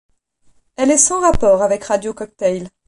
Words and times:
Elle 0.77 0.89
est 0.89 0.97
sans 0.97 1.21
rapport 1.21 1.61
avec 1.61 1.83
Radio 1.83 2.11
Cocktail. 2.11 2.69